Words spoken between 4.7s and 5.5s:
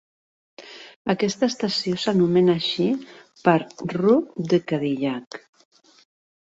Cadillac".